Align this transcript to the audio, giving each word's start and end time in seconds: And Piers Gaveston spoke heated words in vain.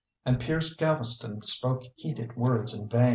And 0.25 0.39
Piers 0.39 0.75
Gaveston 0.75 1.43
spoke 1.43 1.83
heated 1.95 2.35
words 2.35 2.73
in 2.73 2.89
vain. 2.89 3.09